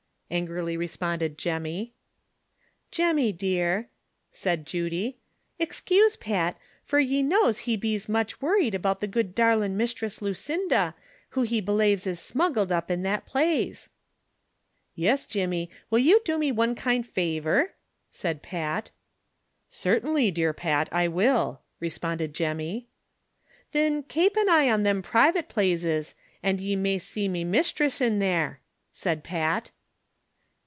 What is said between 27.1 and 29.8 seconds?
me mishtress in thare," said Pat.